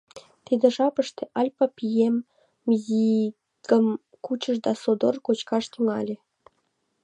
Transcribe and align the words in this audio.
Тиде 0.45 0.67
жапыште 0.75 1.23
Альпа 1.39 1.65
пием 1.75 2.15
мызигым 2.65 3.85
кучыш 4.25 4.57
да 4.65 4.71
содор 4.81 5.15
кочкаш 5.25 5.65
тӱҥале. 5.71 6.15